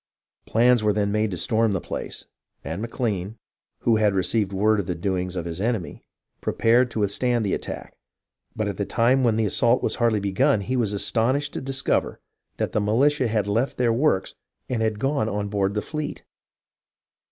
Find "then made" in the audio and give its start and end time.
0.93-1.29